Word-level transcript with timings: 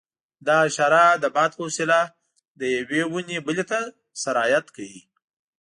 دا 0.47 0.57
حشره 0.67 1.05
د 1.23 1.25
باد 1.35 1.51
په 1.57 1.61
وسیله 1.67 1.99
له 2.57 2.65
یوې 2.77 3.01
ونې 3.11 3.37
بلې 3.45 3.63
ته 3.71 3.79
سرایت 4.23 4.65
کوي. 4.75 5.01